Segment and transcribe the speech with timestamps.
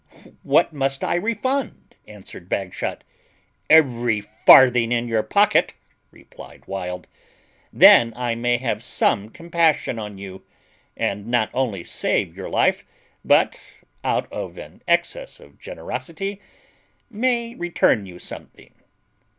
[0.41, 3.03] "What must I refund?" answered Bagshot.
[3.69, 5.75] "Every farthing in your pocket,"
[6.09, 7.05] replied Wild;
[7.71, 10.43] "then I may have some compassion on you,
[10.97, 12.83] and not only save your life,
[13.23, 13.61] but,
[14.03, 16.41] out of an excess of generosity,
[17.07, 18.73] may return you something."